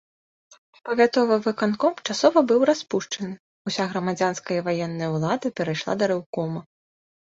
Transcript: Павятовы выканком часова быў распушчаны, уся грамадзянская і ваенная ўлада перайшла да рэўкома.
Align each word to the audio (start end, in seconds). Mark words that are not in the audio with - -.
Павятовы 0.87 1.35
выканком 1.47 1.93
часова 2.13 2.43
быў 2.51 2.65
распушчаны, 2.69 3.31
уся 3.71 3.83
грамадзянская 3.91 4.57
і 4.59 4.65
ваенная 4.69 5.09
ўлада 5.17 5.47
перайшла 5.61 5.91
да 6.01 6.05
рэўкома. 6.15 6.59